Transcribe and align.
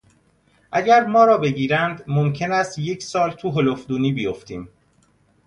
اگر 0.71 1.05
ما 1.05 1.23
را 1.25 1.37
بگیرند 1.37 2.03
ممکن 2.07 2.51
است 2.51 2.79
یک 2.79 3.03
سال 3.03 3.31
تو 3.31 3.51
هلفدونی 3.51 4.11
بیفتیم. 4.13 4.69